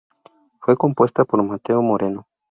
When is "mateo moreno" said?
1.43-2.25